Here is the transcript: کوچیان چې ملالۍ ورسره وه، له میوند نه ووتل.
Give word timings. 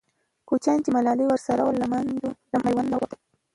کوچیان 0.47 0.79
چې 0.83 0.89
ملالۍ 0.95 1.25
ورسره 1.27 1.61
وه، 1.63 1.73
له 2.53 2.59
میوند 2.63 2.89
نه 2.91 2.97
ووتل. 2.97 3.19